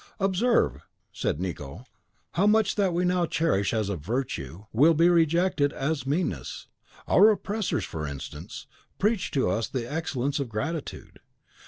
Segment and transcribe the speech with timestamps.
[0.19, 0.81] "Observe,"
[1.13, 1.83] said Nicot,
[2.31, 6.65] "how much that we now cherish as a virtue will then be rejected as meanness.
[7.07, 8.65] Our oppressors, for instance,
[8.97, 11.19] preach to us of the excellence of gratitude.